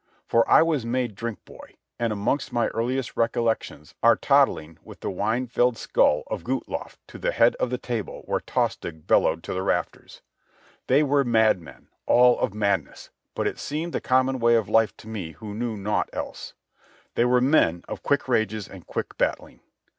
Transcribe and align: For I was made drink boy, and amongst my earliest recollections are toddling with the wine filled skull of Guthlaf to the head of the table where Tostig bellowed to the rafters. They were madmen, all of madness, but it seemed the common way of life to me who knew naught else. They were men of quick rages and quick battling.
For 0.25 0.49
I 0.49 0.63
was 0.63 0.83
made 0.83 1.13
drink 1.13 1.45
boy, 1.45 1.75
and 1.99 2.11
amongst 2.11 2.51
my 2.51 2.69
earliest 2.69 3.15
recollections 3.15 3.93
are 4.01 4.15
toddling 4.15 4.79
with 4.83 5.01
the 5.01 5.11
wine 5.11 5.45
filled 5.45 5.77
skull 5.77 6.23
of 6.25 6.43
Guthlaf 6.43 6.97
to 7.05 7.19
the 7.19 7.31
head 7.31 7.53
of 7.57 7.69
the 7.69 7.77
table 7.77 8.23
where 8.25 8.39
Tostig 8.39 9.05
bellowed 9.05 9.43
to 9.43 9.53
the 9.53 9.61
rafters. 9.61 10.23
They 10.87 11.03
were 11.03 11.23
madmen, 11.23 11.87
all 12.07 12.39
of 12.39 12.51
madness, 12.51 13.11
but 13.35 13.45
it 13.45 13.59
seemed 13.59 13.93
the 13.93 14.01
common 14.01 14.39
way 14.39 14.55
of 14.55 14.67
life 14.67 14.97
to 14.97 15.07
me 15.07 15.33
who 15.33 15.53
knew 15.53 15.77
naught 15.77 16.09
else. 16.13 16.55
They 17.13 17.25
were 17.25 17.39
men 17.39 17.83
of 17.87 18.01
quick 18.01 18.27
rages 18.27 18.67
and 18.67 18.87
quick 18.87 19.19
battling. 19.19 19.59